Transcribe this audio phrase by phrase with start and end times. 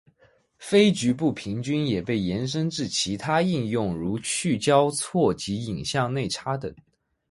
[0.57, 6.73] 非局部平均也被延伸至其他应用如去交错及影像内插等。